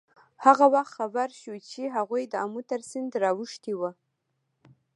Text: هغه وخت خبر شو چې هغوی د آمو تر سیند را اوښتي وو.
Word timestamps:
هغه 0.45 0.65
وخت 0.73 0.91
خبر 0.99 1.27
شو 1.41 1.53
چې 1.69 1.81
هغوی 1.95 2.23
د 2.27 2.33
آمو 2.43 2.61
تر 2.69 2.81
سیند 2.89 3.11
را 3.21 3.31
اوښتي 3.39 3.73
وو. 3.79 3.91